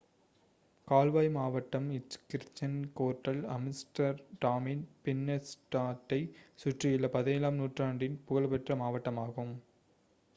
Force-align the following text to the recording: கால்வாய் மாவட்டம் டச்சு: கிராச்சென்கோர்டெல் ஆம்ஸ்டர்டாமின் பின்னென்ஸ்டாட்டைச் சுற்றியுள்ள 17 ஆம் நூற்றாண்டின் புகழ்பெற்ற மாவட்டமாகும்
கால்வாய் 0.87 1.27
மாவட்டம் 1.33 1.89
டச்சு: 1.89 2.17
கிராச்சென்கோர்டெல் 2.29 3.43
ஆம்ஸ்டர்டாமின் 3.55 4.81
பின்னென்ஸ்டாட்டைச் 5.03 6.33
சுற்றியுள்ள 6.59 7.09
17 7.17 7.47
ஆம் 7.49 7.61
நூற்றாண்டின் 7.61 8.17
புகழ்பெற்ற 8.25 8.79
மாவட்டமாகும் 8.81 9.53